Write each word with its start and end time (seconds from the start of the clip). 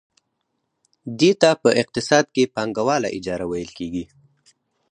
دې 1.19 1.31
ته 1.41 1.49
په 1.61 1.69
اقتصاد 1.81 2.25
کې 2.35 2.51
پانګواله 2.55 3.09
اجاره 3.17 3.45
ویل 3.47 3.71
کېږي 3.77 4.05